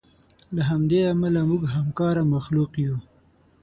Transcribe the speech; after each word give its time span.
له 0.55 0.61
همدې 0.69 0.99
امله 1.13 1.41
موږ 1.49 1.63
همکاره 1.75 2.21
مخلوق 2.33 2.71
یو. 2.85 2.95